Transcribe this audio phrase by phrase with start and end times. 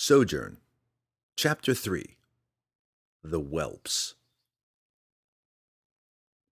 [0.00, 0.58] Sojourn,
[1.36, 2.16] Chapter 3
[3.24, 4.14] The Whelps.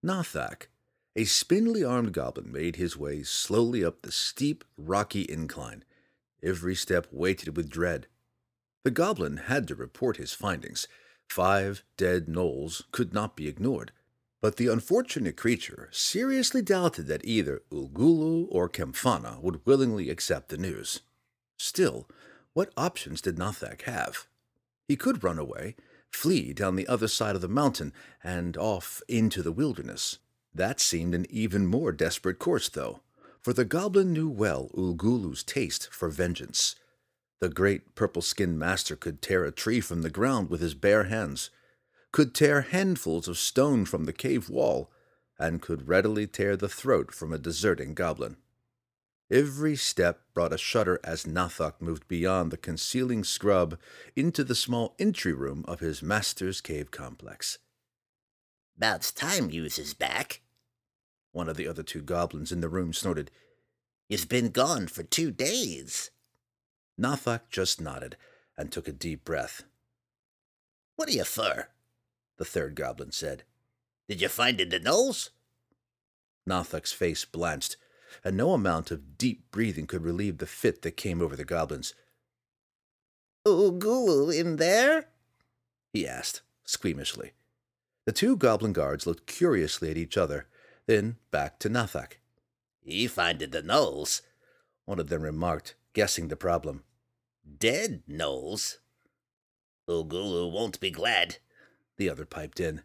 [0.05, 0.67] Nathak,
[1.15, 5.85] a spindly armed goblin, made his way slowly up the steep, rocky incline,
[6.43, 8.09] every step weighted with dread.
[8.83, 10.89] The goblin had to report his findings.
[11.31, 13.93] Five dead gnolls could not be ignored,
[14.41, 20.59] but the unfortunate creature seriously doubted that either Ulgulu or Kempfana would willingly accept the
[20.59, 21.03] news.
[21.57, 22.09] Still,
[22.57, 24.27] what options did Nathak have?
[24.89, 25.77] He could run away,
[26.11, 27.93] flee down the other side of the mountain,
[28.25, 30.21] and off into the wilderness.
[30.55, 33.01] That seemed an even more desperate course, though,
[33.43, 36.77] for the goblin knew well Ulgulu's taste for vengeance.
[37.41, 41.05] The great purple skinned master could tear a tree from the ground with his bare
[41.05, 41.51] hands,
[42.11, 44.91] could tear handfuls of stone from the cave wall,
[45.39, 48.39] and could readily tear the throat from a deserting goblin.
[49.31, 53.77] Every step brought a shudder as Nathak moved beyond the concealing scrub
[54.15, 57.59] into the small entry room of his master's cave complex.
[58.77, 60.43] About time yous is back.
[61.33, 63.31] One of the other two goblins in the room snorted.
[64.09, 66.11] You's been gone for two days.
[67.01, 68.17] Nathak just nodded
[68.57, 69.65] and took a deep breath.
[70.95, 71.71] What are you for?
[72.39, 73.43] The third goblin said.
[74.09, 75.31] Did you find it in the gnolls?
[76.49, 77.77] Nathak's face blanched,
[78.25, 81.95] and no amount of deep breathing could relieve the fit that came over the goblins.
[83.47, 85.07] Ulgulu in there?
[85.93, 87.31] he asked, squeamishly.
[88.05, 90.47] The two goblin guards looked curiously at each other,
[90.87, 92.19] then back to Nathak.
[92.81, 94.23] He finded the gnolls,
[94.85, 96.85] one of them remarked, guessing the problem.
[97.59, 98.79] Dead gnolls?
[99.89, 101.39] Ulgulu won't be glad,
[101.97, 102.83] the other piped in,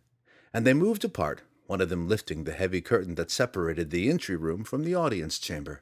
[0.53, 1.41] and they moved apart,
[1.71, 5.39] one of them lifting the heavy curtain that separated the entry room from the audience
[5.39, 5.81] chamber.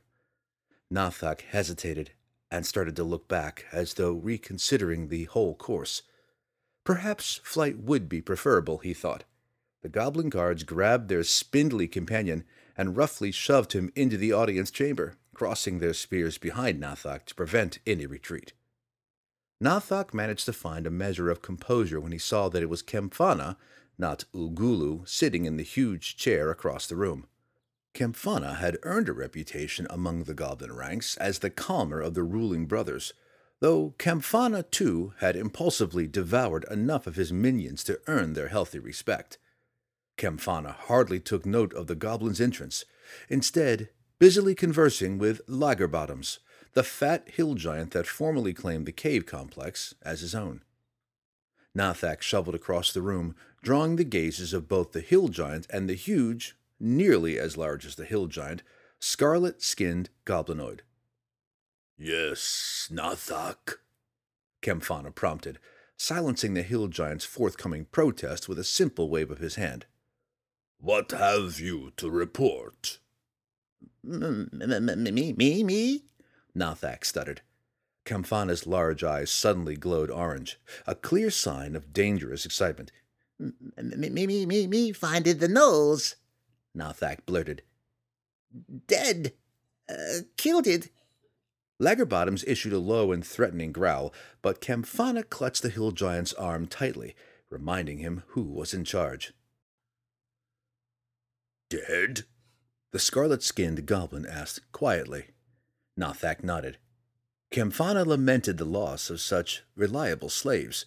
[0.93, 2.11] Nathak hesitated
[2.51, 6.03] and started to look back as though reconsidering the whole course.
[6.83, 9.23] Perhaps flight would be preferable, he thought.
[9.81, 12.43] The goblin guards grabbed their spindly companion
[12.77, 17.79] and roughly shoved him into the audience chamber, crossing their spears behind Nathak to prevent
[17.87, 18.53] any retreat.
[19.59, 23.55] Nathak managed to find a measure of composure when he saw that it was Kempfana,
[23.99, 27.27] not Ulgulu, sitting in the huge chair across the room.
[27.93, 32.65] Kempfana had earned a reputation among the goblin ranks as the calmer of the ruling
[32.65, 33.13] brothers,
[33.59, 39.37] though Kempfana too had impulsively devoured enough of his minions to earn their healthy respect.
[40.17, 42.85] Kempfana hardly took note of the goblin's entrance,
[43.27, 43.89] instead
[44.19, 46.39] busily conversing with Lagerbottoms,
[46.73, 50.61] the fat hill giant that formerly claimed the cave complex as his own.
[51.75, 55.95] Nathak shoveled across the room, drawing the gazes of both the hill giant and the
[55.95, 58.63] huge, nearly as large as the hill giant,
[58.99, 60.81] scarlet skinned goblinoid.
[61.97, 63.79] Yes, Nathak,
[64.61, 65.59] Kempfana prompted,
[65.97, 69.85] silencing the hill giant's forthcoming protest with a simple wave of his hand.
[70.79, 72.99] What have you to report?
[74.01, 76.03] Me, me, me?
[76.55, 77.41] Nathak stuttered.
[78.05, 82.91] Kempfana's large eyes suddenly glowed orange, a clear sign of dangerous excitement.
[83.39, 86.15] Me, me, me, me, me finded the gnolls,
[86.75, 87.63] Nathak blurted.
[88.87, 89.33] Dead.
[89.89, 90.89] Uh, killed it.
[91.81, 97.15] Lagerbottoms issued a low and threatening growl, but Kempfana clutched the hill giant's arm tightly,
[97.49, 99.33] reminding him who was in charge.
[101.69, 102.25] Dead?
[102.91, 105.27] The scarlet skinned goblin asked quietly.
[105.97, 106.77] Nathak nodded.
[107.51, 110.85] Kempfana lamented the loss of such reliable slaves,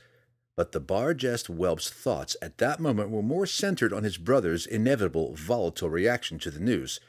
[0.57, 5.35] but the Barghest whelp's thoughts at that moment were more centered on his brother's inevitable
[5.35, 7.01] volatile reaction to the news.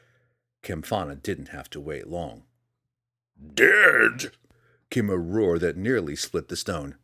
[0.64, 2.44] Kempfana didn't have to wait long.
[3.54, 4.32] Dead!
[4.90, 6.96] came a roar that nearly split the stone.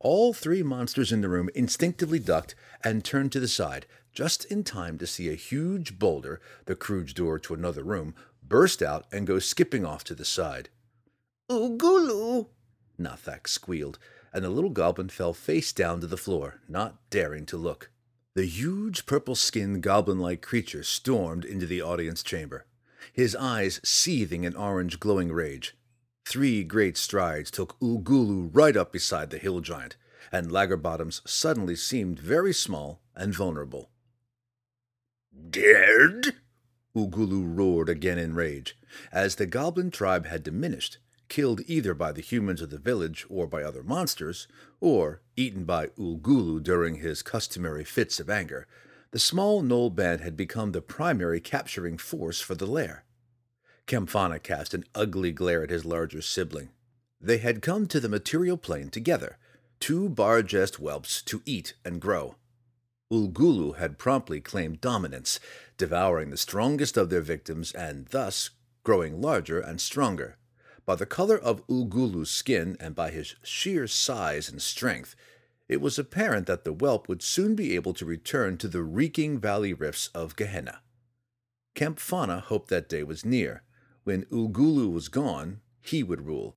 [0.00, 4.64] All three monsters in the room instinctively ducked and turned to the side, just in
[4.64, 9.26] time to see a huge boulder, the crude door to another room, burst out and
[9.26, 10.68] go skipping off to the side.
[11.50, 12.48] Ulgulu!
[12.98, 13.98] Nathak squealed,
[14.34, 17.90] and the little goblin fell face down to the floor, not daring to look.
[18.34, 22.66] The huge purple skinned goblin like creature stormed into the audience chamber,
[23.12, 25.76] his eyes seething in orange glowing rage.
[26.26, 29.96] Three great strides took Ulgulu right up beside the hill giant,
[30.32, 33.90] and Lagerbottoms suddenly seemed very small and vulnerable.
[35.50, 36.34] Dead?
[36.96, 38.76] Ulgulu roared again in rage,
[39.12, 40.98] as the goblin tribe had diminished,
[41.28, 44.46] killed either by the humans of the village or by other monsters,
[44.80, 48.66] or eaten by Ulgulu during his customary fits of anger.
[49.10, 53.04] The small gnoll band had become the primary capturing force for the lair.
[53.86, 56.70] Kempfana cast an ugly glare at his larger sibling.
[57.20, 59.38] They had come to the material plane together,
[59.80, 62.36] two Barghest whelps to eat and grow.
[63.12, 65.38] Ulgulu had promptly claimed dominance,
[65.76, 68.50] devouring the strongest of their victims and thus
[68.82, 70.36] growing larger and stronger.
[70.86, 75.16] By the color of Ulgulu's skin and by his sheer size and strength,
[75.66, 79.38] it was apparent that the whelp would soon be able to return to the reeking
[79.38, 80.82] valley rifts of Gehenna.
[81.74, 83.62] Kempfana hoped that day was near.
[84.04, 86.54] When Ulgulu was gone, he would rule.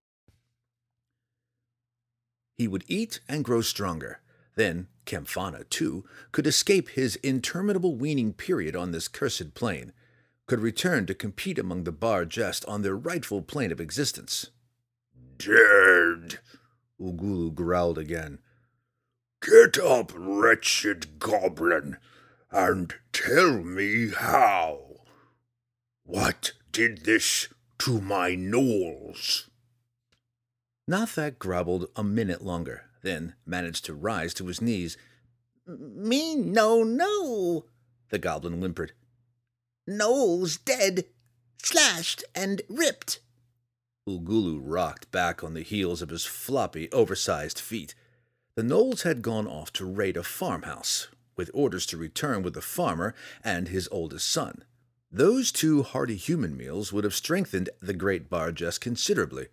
[2.57, 4.19] He would eat and grow stronger.
[4.56, 9.94] Then Kempfana, too, could escape his interminable weaning period on this cursed plane,
[10.48, 14.50] could return to compete among the barghest on their rightful plane of existence.
[15.38, 16.40] Dead!
[17.00, 18.40] Ulgulu growled again.
[19.42, 21.98] Get up, wretched goblin,
[22.50, 25.02] and tell me how.
[26.04, 27.50] What did this
[27.80, 29.50] to my gnolls?
[30.90, 34.98] Nathak grumbled a minute longer, then managed to rise to his knees.
[35.68, 37.66] Me no no,
[38.10, 38.94] The goblin whimpered.
[39.88, 41.06] Gnolls dead,
[41.63, 43.19] slashed and ripped.
[44.07, 47.95] Ulgulu rocked back on the heels of his floppy, oversized feet.
[48.56, 52.62] The gnolls had gone off to raid a farmhouse, with orders to return with the
[52.62, 53.13] farmer
[53.44, 54.63] and his oldest son.
[55.12, 59.48] Those two hearty human meals would have strengthened the great Barghest considerably,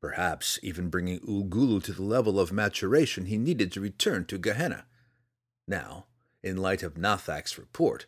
[0.00, 4.84] perhaps even bringing Ulgulu to the level of maturation he needed to return to Gehenna.
[5.66, 6.06] Now,
[6.42, 8.06] in light of Nathak's report,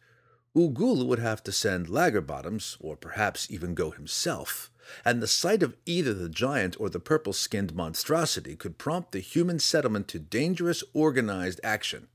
[0.56, 4.70] Ulgulu would have to send Lagerbottoms, or perhaps even go himself,
[5.04, 9.18] and the sight of either the giant or the purple skinned monstrosity could prompt the
[9.18, 12.06] human settlement to dangerous organized action.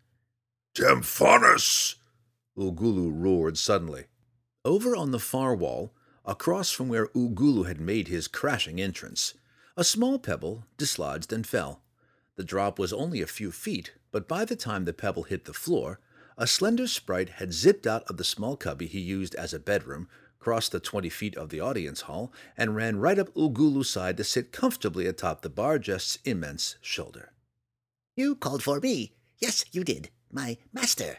[0.74, 1.96] Tephanis!
[2.58, 4.06] Ulgulu roared suddenly.
[4.64, 5.94] Over on the far wall,
[6.26, 9.34] across from where Ulgulu had made his crashing entrance,
[9.76, 11.82] a small pebble dislodged and fell.
[12.36, 15.54] The drop was only a few feet, but by the time the pebble hit the
[15.54, 16.00] floor,
[16.40, 20.08] a slender sprite had zipped out of the small cubby he used as a bedroom,
[20.40, 24.24] crossed the twenty feet of the audience hall, and ran right up Ulgulu's side to
[24.24, 27.34] sit comfortably atop the Barghest's immense shoulder.
[28.16, 29.16] You called for me.
[29.38, 30.12] Yes, you did.
[30.32, 31.18] My master.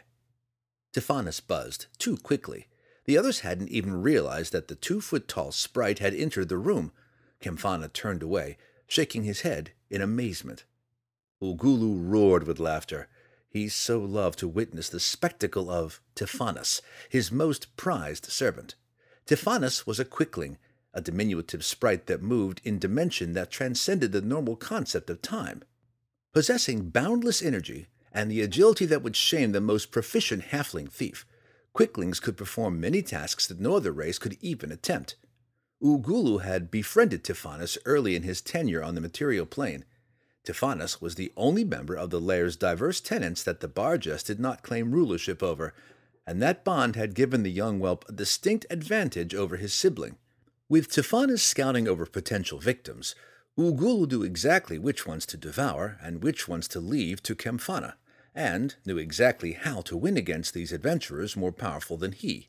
[0.91, 2.67] Tephanis buzzed, too quickly.
[3.05, 6.91] The others hadn't even realized that the two foot tall sprite had entered the room.
[7.41, 8.57] Kempfana turned away,
[8.87, 10.65] shaking his head in amazement.
[11.41, 13.07] Ulgulu roared with laughter.
[13.51, 18.75] He so loved to witness the spectacle of Tephanis, his most prized servant.
[19.25, 20.57] Tephanis was a quickling,
[20.93, 25.63] a diminutive sprite that moved in dimension that transcended the normal concept of time.
[26.33, 31.25] Possessing boundless energy and the agility that would shame the most proficient halfling thief,
[31.73, 35.17] quicklings could perform many tasks that no other race could even attempt.
[35.83, 39.83] Ulgulu had befriended Tephanis early in his tenure on the material plane.
[40.43, 44.63] Tephanis was the only member of the lair's diverse tenants that the Barghest did not
[44.63, 45.73] claim rulership over,
[46.25, 50.17] and that bond had given the young whelp a distinct advantage over his sibling.
[50.67, 53.13] With Tephanis scouting over potential victims,
[53.57, 57.95] Ulgulu knew exactly which ones to devour and which ones to leave to Kempfana,
[58.33, 62.47] and knew exactly how to win against these adventurers more powerful than he.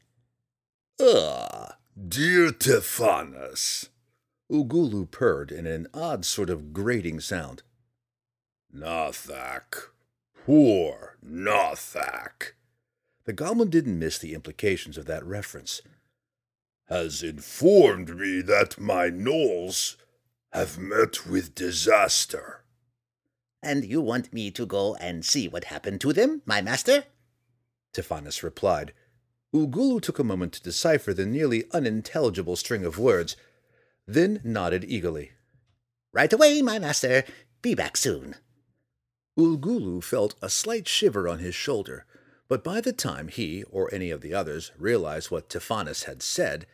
[1.01, 1.77] Ah,
[2.09, 3.89] dear Tephanis.
[4.51, 7.63] Ulgulu purred in an odd sort of grating sound.
[8.75, 9.91] Nathak.
[10.47, 12.55] Poor Nathak.
[13.25, 15.83] The goblin didn't miss the implications of that reference.
[16.89, 19.97] Has informed me that my gnolls
[20.53, 22.65] have met with disaster.
[23.63, 27.05] And you want me to go and see what happened to them, my master?
[27.95, 28.93] Tephanis replied.
[29.55, 33.37] Ulgulu took a moment to decipher the nearly unintelligible string of words,
[34.07, 35.33] then nodded eagerly.
[36.13, 37.25] Right away, my master.
[37.61, 38.37] Be back soon.
[39.39, 42.05] Ulgulu felt a slight shiver on his shoulder,
[42.49, 46.67] but by the time he or any of the others realized what Tephanis had said,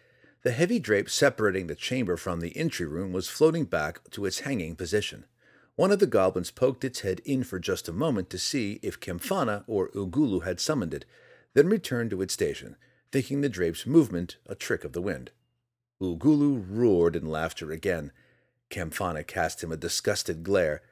[0.42, 4.40] the heavy drape separating the chamber from the entry room was floating back to its
[4.40, 5.24] hanging position.
[5.76, 8.98] One of the goblins poked its head in for just a moment to see if
[8.98, 11.04] Kempfana or Ulgulu had summoned it,
[11.54, 12.74] then returned to its station,
[13.12, 15.30] thinking the drape's movement a trick of the wind.
[16.02, 18.10] Ulgulu roared in laughter again.
[18.70, 20.82] Kempfana cast him a disgusted glare.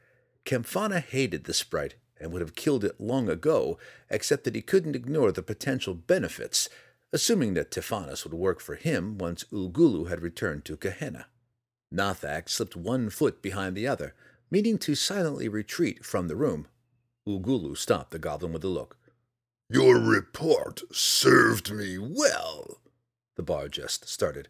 [0.47, 3.77] Kempfana hated the sprite and would have killed it long ago,
[4.09, 6.69] except that he couldn't ignore the potential benefits,
[7.11, 11.27] assuming that Tephanis would work for him once Ulgulu had returned to Gehenna.
[11.93, 14.15] Nathak slipped one foot behind the other,
[14.49, 16.67] meaning to silently retreat from the room.
[17.27, 18.97] Ulgulu stopped the goblin with a look.
[19.69, 22.79] Your report served me well.
[23.35, 24.47] The Barghest started.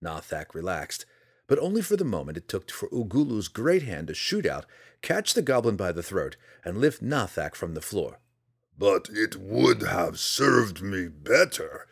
[0.00, 1.06] Nathak relaxed.
[1.46, 4.66] But only for the moment it took for Ulgulu's great hand to shoot out,
[5.02, 8.18] catch the goblin by the throat, and lift Nathak from the floor.
[8.78, 11.86] But it would have served me better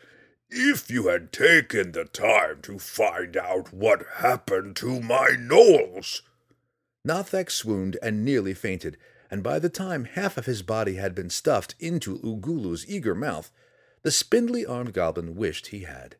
[0.49, 6.21] if you had taken the time to find out what happened to my gnolls.
[7.05, 8.97] Nathak swooned and nearly fainted,
[9.29, 13.51] and by the time half of his body had been stuffed into Ulgulu's eager mouth,
[14.03, 16.17] the spindly armed goblin wished he had.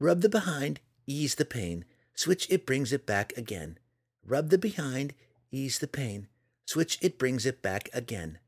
[0.00, 1.84] Rub the behind, ease the pain.
[2.14, 3.78] Switch, it brings it back again.
[4.24, 5.14] Rub the behind,
[5.50, 6.28] ease the pain.
[6.66, 8.38] Switch, it brings it back again.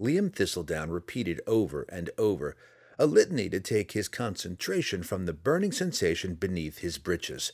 [0.00, 2.56] Liam Thistledown repeated over and over,
[2.98, 7.52] a litany to take his concentration from the burning sensation beneath his breeches,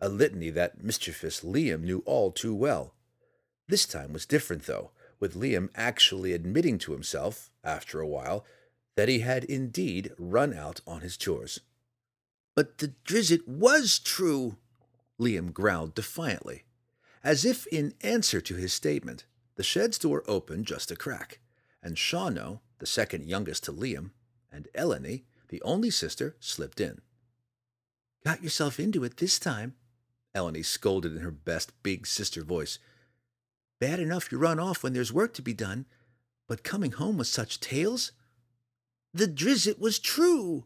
[0.00, 2.94] a litany that mischievous Liam knew all too well.
[3.68, 4.90] This time was different, though,
[5.20, 8.44] with Liam actually admitting to himself, after a while,
[8.96, 11.60] that he had indeed run out on his chores.
[12.58, 14.56] But the Drizzt was true,
[15.16, 16.64] Liam growled defiantly.
[17.22, 21.38] As if in answer to his statement, the shed's door opened just a crack,
[21.84, 24.10] and Shawno, the second youngest to Liam,
[24.50, 27.00] and Eleni, the only sister, slipped in.
[28.24, 29.76] Got yourself into it this time,
[30.34, 32.80] Eleni scolded in her best big sister voice.
[33.78, 35.86] Bad enough you run off when there's work to be done,
[36.48, 38.10] but coming home with such tales?
[39.14, 40.64] The Drizzt was true,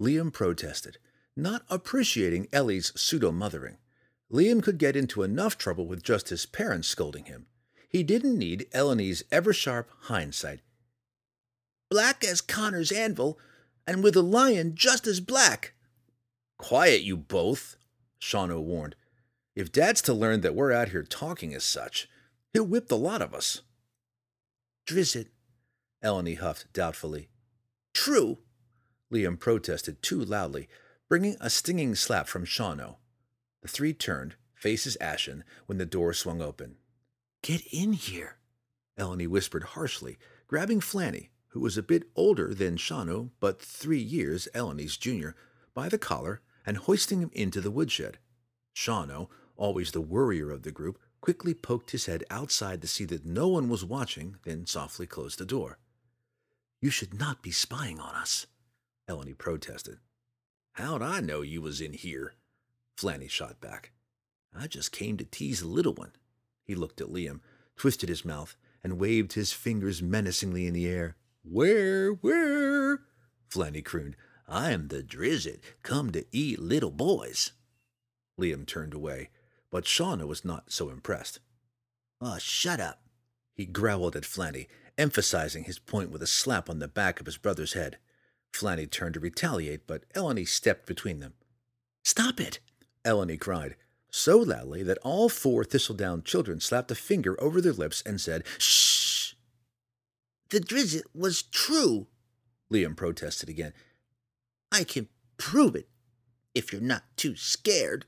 [0.00, 0.98] Liam protested,
[1.38, 3.78] not appreciating Ellie's pseudo mothering.
[4.30, 7.46] Liam could get into enough trouble with just his parents scolding him.
[7.88, 10.60] He didn't need Eleni's ever sharp hindsight.
[11.90, 13.38] Black as Connor's anvil,
[13.86, 15.72] and with a lion just as black.
[16.58, 17.76] Quiet, you both,
[18.20, 18.96] Shawno warned.
[19.56, 22.08] If Dad's to learn that we're out here talking as such,
[22.52, 23.62] he'll whip the lot of us.
[24.86, 25.28] Drizzt,
[26.04, 27.28] Eleni huffed doubtfully.
[27.94, 28.38] True,
[29.12, 30.68] Liam protested too loudly,
[31.08, 32.96] bringing a stinging slap from Shawno.
[33.62, 36.76] The three turned, faces ashen, when the door swung open.
[37.42, 38.36] Get in here,
[38.98, 44.48] Eleni whispered harshly, grabbing Flanny, who was a bit older than Shawno, but three years
[44.54, 45.34] Eleni's junior,
[45.72, 48.18] by the collar and hoisting him into the woodshed.
[48.76, 53.24] Shawno, always the worrier of the group, quickly poked his head outside to see that
[53.24, 55.78] no one was watching, then softly closed the door.
[56.80, 58.46] You should not be spying on us,
[59.08, 59.98] Eleni protested.
[60.78, 62.34] How'd I know you was in here?
[62.96, 63.90] Flanny shot back.
[64.56, 66.12] I just came to tease the little one.
[66.64, 67.40] He looked at Liam,
[67.74, 68.54] twisted his mouth,
[68.84, 71.16] and waved his fingers menacingly in the air.
[71.42, 73.00] Where, where?
[73.50, 74.14] Flanny crooned.
[74.46, 77.50] I am the Drizzt, come to eat little boys.
[78.40, 79.30] Liam turned away,
[79.72, 81.40] but Shawno was not so impressed.
[82.20, 83.02] Oh, shut up,
[83.52, 87.36] he growled at Flanny, emphasizing his point with a slap on the back of his
[87.36, 87.98] brother's head.
[88.52, 91.34] Flanny turned to retaliate, but Eleni stepped between them.
[92.04, 92.58] Stop it!
[93.04, 93.76] Eleni cried,
[94.10, 98.44] so loudly that all four Thistledown children slapped a finger over their lips and said,
[98.58, 99.34] Shh!
[100.50, 102.06] The Drizzt was true,
[102.72, 103.72] Liam protested again.
[104.72, 105.88] I can prove it,
[106.54, 108.04] if you're not too scared.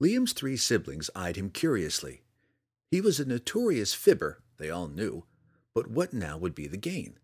[0.00, 2.22] Liam's three siblings eyed him curiously.
[2.90, 5.24] He was a notorious fibber, they all knew,
[5.74, 7.18] but what now would be the gain?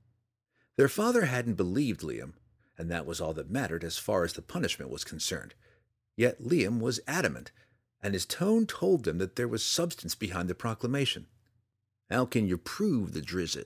[0.79, 2.35] Their father hadn't believed Liam,
[2.79, 5.55] and that was all that mattered as far as the punishment was concerned.
[6.17, 7.51] Yet Liam was adamant,
[8.01, 11.27] and his tone told them that there was substance behind the proclamation.
[12.09, 13.65] How can you prove the Drizzt?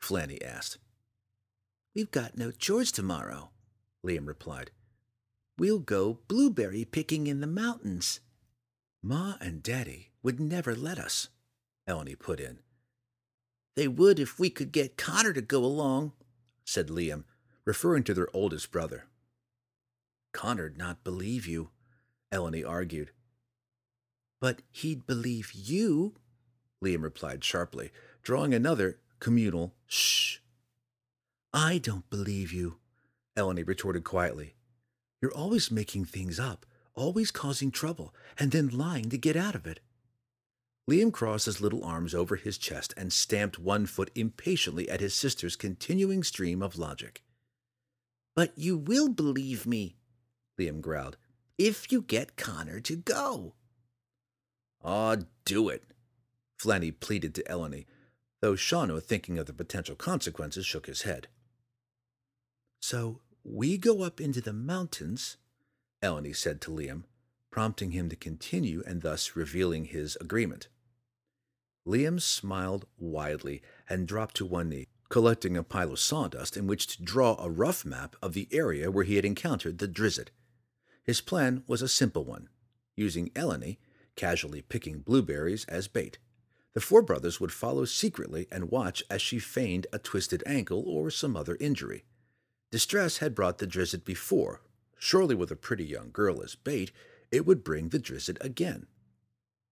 [0.00, 0.78] Flanny asked.
[1.96, 3.50] We've got no chores tomorrow,
[4.06, 4.70] Liam replied.
[5.58, 8.20] We'll go blueberry picking in the mountains.
[9.02, 11.28] Ma and Daddy would never let us,
[11.88, 12.60] Eleni put in.
[13.74, 16.12] They would if we could get Connor to go along,
[16.66, 17.24] said Liam,
[17.64, 19.06] referring to their oldest brother.
[20.32, 21.70] Connor'd not believe you,
[22.30, 23.12] Eleni argued.
[24.40, 26.16] But he'd believe you,
[26.84, 27.90] Liam replied sharply,
[28.22, 30.38] drawing another communal shh.
[31.54, 32.76] I don't believe you,
[33.36, 34.54] Eleni retorted quietly.
[35.22, 39.66] You're always making things up, always causing trouble, and then lying to get out of
[39.66, 39.80] it.
[40.88, 45.14] Liam crossed his little arms over his chest and stamped one foot impatiently at his
[45.14, 47.24] sister's continuing stream of logic.
[48.36, 49.96] But you will believe me,
[50.58, 51.16] Liam growled,
[51.58, 53.54] if you get Connor to go.
[54.84, 55.82] Ah, do it,
[56.60, 57.86] Flanny pleaded to Eleni,
[58.40, 61.26] though Shawno, thinking of the potential consequences, shook his head.
[62.80, 65.36] So we go up into the mountains,
[66.00, 67.04] Eleni said to Liam,
[67.50, 70.68] prompting him to continue and thus revealing his agreement.
[71.86, 76.86] Liam smiled widely and dropped to one knee, collecting a pile of sawdust in which
[76.88, 80.30] to draw a rough map of the area where he had encountered the Drizzt.
[81.04, 82.48] His plan was a simple one,
[82.96, 83.78] using Eleni,
[84.16, 86.18] casually picking blueberries, as bait.
[86.74, 91.10] The four brothers would follow secretly and watch as she feigned a twisted ankle or
[91.10, 92.04] some other injury.
[92.72, 94.60] Distress had brought the Drizzt before.
[94.98, 96.90] Surely, with a pretty young girl as bait,
[97.30, 98.88] it would bring the Drizzt again.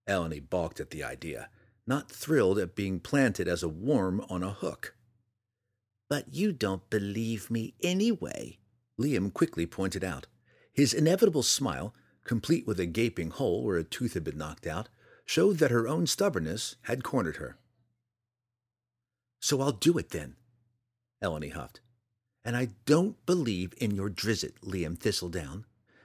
[0.08, 1.48] Eleni balked at the idea,
[1.86, 4.94] not thrilled at being planted as a worm on a hook.
[6.08, 8.58] But you don't believe me anyway,
[9.00, 10.26] Liam quickly pointed out.
[10.72, 14.88] His inevitable smile, complete with a gaping hole where a tooth had been knocked out,
[15.26, 17.56] showed that her own stubbornness had cornered her.
[19.40, 20.36] So I'll do it then,
[21.22, 21.80] Eleni huffed.
[22.44, 25.64] And I don't believe in your Drizzt, Liam Thistledown.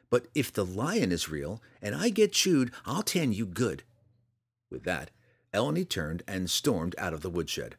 [0.10, 3.84] But if the lion is real and I get chewed, I'll tan you good.
[4.72, 5.12] With that,
[5.54, 7.76] Eleni turned and stormed out of the woodshed.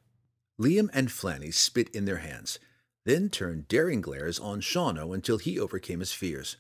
[0.60, 2.58] Liam and Flanny spit in their hands,
[3.04, 6.56] then turned daring glares on Shawno until he overcame his fears.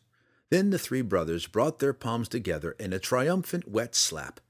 [0.50, 4.40] Then the three brothers brought their palms together in a triumphant wet slap.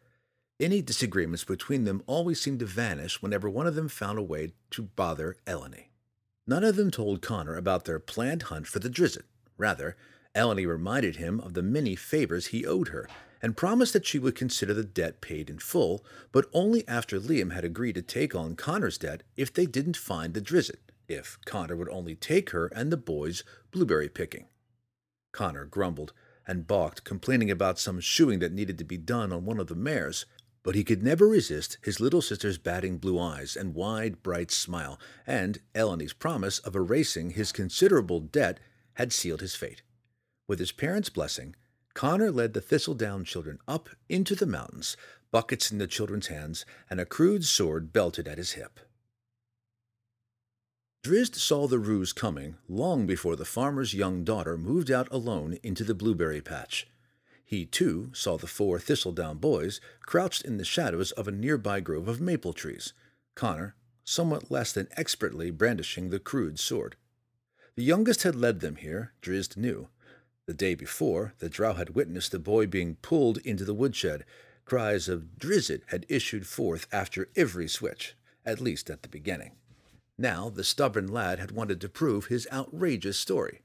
[0.59, 4.53] Any disagreements between them always seemed to vanish whenever one of them found a way
[4.71, 5.87] to bother Eleni.
[6.47, 9.23] None of them told Connor about their planned hunt for the Drizzt.
[9.57, 9.97] Rather,
[10.35, 13.09] Eleni reminded him of the many favors he owed her,
[13.43, 17.53] and promised that she would consider the debt paid in full, but only after Liam
[17.53, 21.77] had agreed to take on Connor's debt if they didn't find the Drizzt, if Connor
[21.77, 24.47] would only take her and the boys blueberry picking.
[25.33, 26.13] Connor grumbled
[26.47, 29.75] and balked, complaining about some shoeing that needed to be done on one of the
[29.75, 30.27] mares,
[30.63, 34.99] but he could never resist his little sister's batting blue eyes and wide, bright smile,
[35.27, 38.59] and Eleni's promise of erasing his considerable debt
[38.95, 39.83] had sealed his fate.
[40.47, 41.55] With his parents' blessing,
[41.95, 44.97] Connor led the Thistledown children up into the mountains,
[45.31, 48.81] buckets in the children's hands, and a crude sword belted at his hip.
[51.03, 55.83] Drizzt saw the ruse coming long before the farmer's young daughter moved out alone into
[55.83, 56.87] the blueberry patch.
[57.45, 62.07] He, too, saw the four Thistledown boys crouched in the shadows of a nearby grove
[62.07, 62.93] of maple trees,
[63.35, 66.97] Connor somewhat less than expertly brandishing the crude sword.
[67.77, 69.89] The youngest had led them here, Drizzt knew.
[70.47, 74.25] The day before, the drow had witnessed the boy being pulled into the woodshed.
[74.65, 79.53] Cries of Drizzt had issued forth after every switch, at least at the beginning.
[80.19, 83.63] Now the stubborn lad had wanted to prove his outrageous story.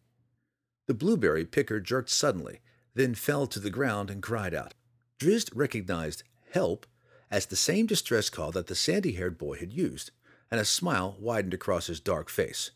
[0.87, 2.61] The blueberry picker jerked suddenly,
[2.93, 4.73] then fell to the ground and cried out.
[5.19, 6.85] Drizzt recognized help
[7.31, 10.11] as the same distress call that the sandy haired boy had used,
[10.51, 12.71] and a smile widened across his dark face.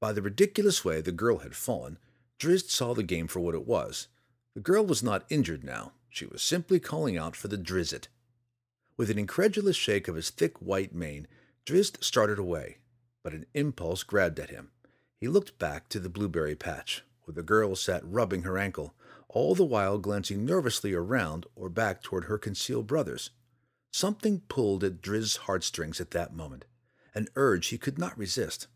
[0.00, 1.98] By the ridiculous way the girl had fallen,
[2.38, 4.08] Drizzt saw the game for what it was.
[4.54, 5.92] The girl was not injured now.
[6.08, 8.08] She was simply calling out for the Drizzt.
[8.96, 11.26] With an incredulous shake of his thick white mane,
[11.66, 12.78] Drizzt started away,
[13.22, 14.70] but an impulse grabbed at him.
[15.20, 18.94] He looked back to the blueberry patch, where the girl sat rubbing her ankle,
[19.28, 23.30] all the while glancing nervously around or back toward her concealed brothers.
[23.92, 26.64] Something pulled at Drizzt's heartstrings at that moment,
[27.14, 28.68] an urge he could not resist.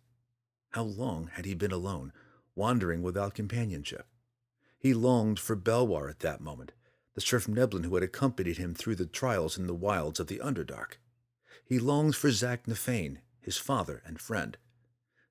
[0.71, 2.13] How long had he been alone,
[2.55, 4.07] wandering without companionship?
[4.79, 6.73] He longed for Belwar at that moment,
[7.15, 10.99] the svirfneblin who had accompanied him through the trials in the wilds of the Underdark.
[11.65, 14.57] He longed for Zaknafein, his father and friend.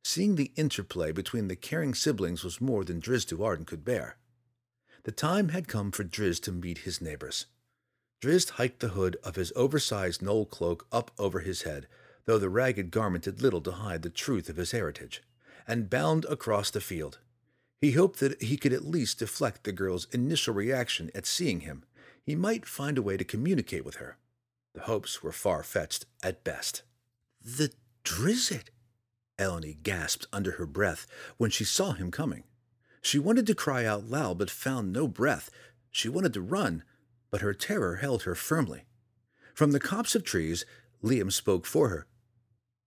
[0.03, 4.17] Seeing the interplay between the caring siblings was more than Drizzt Do'Urden could bear.
[5.03, 7.45] The time had come for Drizzt to meet his neighbors.
[8.21, 11.87] Drizzt hiked the hood of his oversized gnoll cloak up over his head,
[12.25, 15.23] though the ragged garment did little to hide the truth of his heritage,
[15.71, 17.19] and bound across the field.
[17.79, 21.85] He hoped that he could at least deflect the girl's initial reaction at seeing him.
[22.25, 24.17] He might find a way to communicate with her.
[24.73, 26.83] The hopes were far fetched at best.
[27.41, 27.71] The
[28.03, 28.65] Drizzt!
[29.39, 31.07] Eleni gasped under her breath
[31.37, 32.43] when she saw him coming.
[33.01, 35.49] She wanted to cry out loud, but found no breath.
[35.89, 36.83] She wanted to run,
[37.31, 38.83] but her terror held her firmly.
[39.53, 40.65] From the copse of trees,
[41.01, 42.07] Liam spoke for her.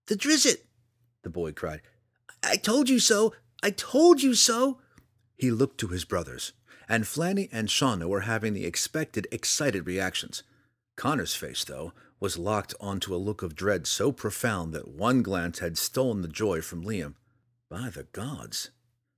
[0.05, 0.57] The Drizzt!
[1.23, 1.81] the boy cried.
[2.47, 3.33] I told you so!
[3.63, 4.79] I told you so!
[5.35, 6.53] He looked to his brothers,
[6.87, 10.43] and Flanny and Shawno were having the expected excited reactions.
[10.95, 15.59] Connor's face, though, was locked onto a look of dread so profound that one glance
[15.59, 17.15] had stolen the joy from Liam.
[17.67, 18.69] By the gods!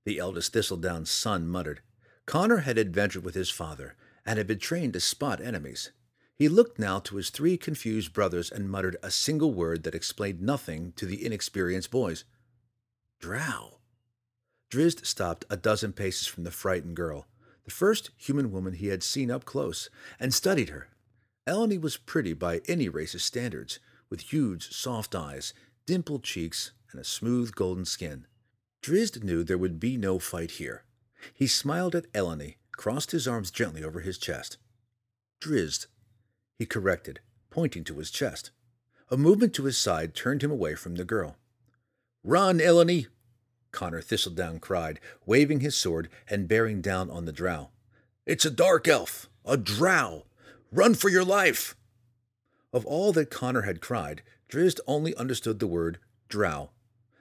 [0.06, 1.82] the eldest Thistledown's son muttered.
[2.24, 5.92] Connor had adventured with his father and had been trained to spot enemies.
[6.34, 10.40] He looked now to his three confused brothers and muttered a single word that explained
[10.40, 12.24] nothing to the inexperienced boys.
[13.18, 13.78] Drow.
[14.70, 17.26] Drizzt stopped a dozen paces from the frightened girl,
[17.64, 20.88] the first human woman he had seen up close, and studied her.
[21.46, 23.78] Eleni was pretty by any race's standards,
[24.10, 25.52] with huge, soft eyes,
[25.86, 28.26] dimpled cheeks, and a smooth golden skin.
[28.82, 30.84] Drizzt knew there would be no fight here.
[31.34, 34.56] He smiled at Eleni, crossed his arms gently over his chest.
[35.40, 35.86] Drizzt,
[36.58, 38.50] he corrected, pointing to his chest.
[39.10, 41.36] A movement to his side turned him away from the girl.
[42.24, 43.06] Run, Eleni!
[43.70, 47.70] Connor Thistledown cried, waving his sword and bearing down on the drow.
[48.26, 50.26] It's a dark elf, a drow.
[50.72, 51.76] Run for your life!
[52.72, 56.70] Of all that Connor had cried, Drizzt only understood the word drow.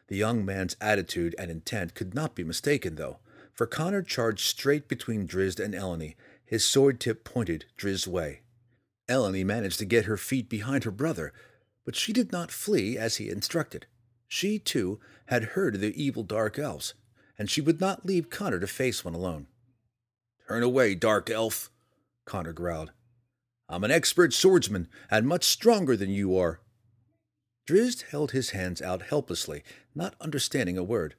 [0.08, 3.20] The young man's attitude and intent could not be mistaken, though,
[3.54, 8.42] for Connor charged straight between Drizzt and Eleni, his sword tip pointed Drizzt's way.
[9.10, 11.34] Eleni managed to get her feet behind her brother,
[11.86, 13.86] but she did not flee as he instructed.
[14.28, 16.94] She, too, had heard of the evil dark elves,
[17.38, 19.48] and she would not leave Connor to face one alone.
[20.48, 21.70] Turn away, dark elf,
[22.26, 22.92] Connor growled.
[23.70, 26.62] I'm an expert swordsman and much stronger than you are.
[27.66, 29.64] Drizzt held his hands out helplessly,
[29.94, 31.16] not understanding a word.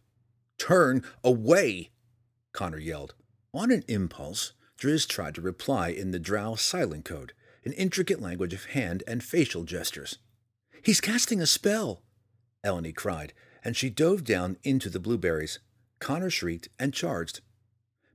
[0.59, 1.91] Turn away!
[2.53, 3.15] Connor yelled.
[3.53, 7.33] On an impulse, Drizzt tried to reply in the Drow silent code,
[7.65, 10.19] an intricate language of hand and facial gestures.
[10.83, 12.03] He's casting a spell,
[12.65, 13.33] Eleni cried,
[13.65, 15.59] and she dove down into the blueberries.
[15.99, 17.41] Connor shrieked and charged.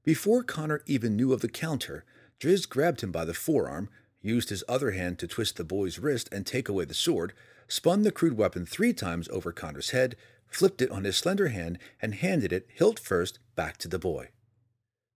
[0.04, 2.06] Before Connor even knew of the counter,
[2.40, 3.90] Drizzt grabbed him by the forearm,
[4.22, 7.34] used his other hand to twist the boy's wrist and take away the sword,
[7.68, 10.16] spun the crude weapon three times over Connor's head,
[10.48, 14.30] flipped it on his slender hand, and handed it, hilt first, back to the boy.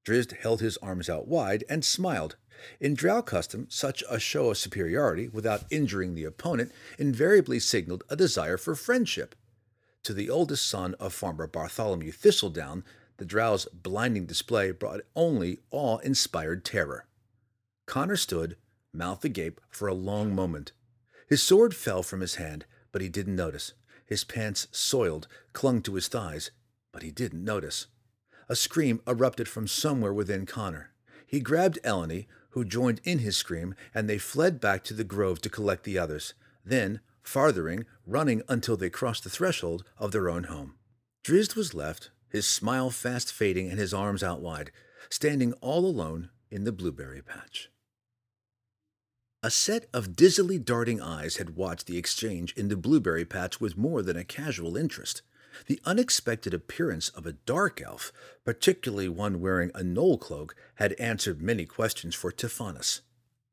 [0.07, 2.37] Drizzt held his arms out wide and smiled.
[2.79, 8.15] In drow custom, such a show of superiority, without injuring the opponent, invariably signaled a
[8.15, 9.35] desire for friendship.
[10.03, 12.85] To the oldest son of farmer Bartholomew Thistledown,
[13.17, 17.05] the drow's blinding display brought only awe inspired terror.
[17.85, 18.55] Connor stood,
[18.93, 20.71] mouth agape, for a long moment.
[21.27, 23.73] His sword fell from his hand, but he didn't notice.
[24.05, 26.51] His pants, soiled, clung to his thighs,
[26.93, 27.87] but he didn't notice.
[28.49, 30.91] A scream erupted from somewhere within Connor.
[31.25, 35.41] He grabbed Eleni, who joined in his scream, and they fled back to the grove
[35.41, 36.33] to collect the others,
[36.63, 40.75] then, farthering, running until they crossed the threshold of their own home.
[41.23, 44.71] Drizzt was left, his smile fast fading and his arms out wide,
[45.09, 47.69] standing all alone in the blueberry patch.
[49.43, 53.77] A set of dizzily darting eyes had watched the exchange in the blueberry patch with
[53.77, 55.21] more than a casual interest.
[55.65, 58.13] The unexpected appearance of a dark elf,
[58.45, 63.01] particularly one wearing a gnoll cloak, had answered many questions for Tephanis.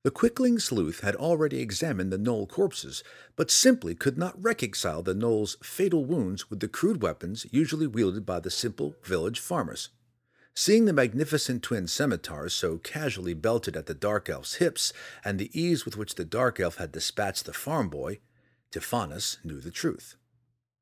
[0.05, 3.03] The quickling sleuth had already examined the gnoll corpses,
[3.37, 8.27] but simply could not reconcile the gnoll's fatal wounds with the crude weapons usually wielded
[8.27, 9.89] by the simple village farmers.
[10.55, 14.93] Seeing the magnificent twin scimitars so casually belted at the dark elf's hips,
[15.25, 18.21] and the ease with which the dark elf had dispatched the farm boy,
[18.71, 20.17] Tephanis knew the truth.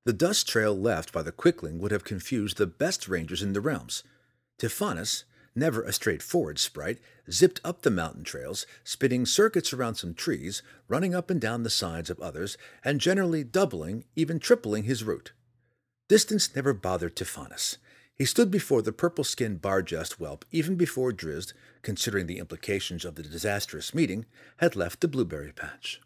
[0.05, 3.61] The dust trail left by the quickling would have confused the best rangers in the
[3.61, 4.03] realms.
[4.59, 6.99] Tephanis, never a straightforward sprite,
[7.31, 11.71] zipped up the mountain trails, spinning circuits around some trees, running up and down the
[11.71, 15.33] sides of others, and generally doubling, even tripling his route.
[16.09, 17.77] Distance never bothered Tephanis.
[18.15, 23.15] He stood before the purple skinned Barghest whelp even before Drizzt, considering the implications of
[23.15, 24.27] the disastrous meeting,
[24.59, 26.01] had left the blueberry patch.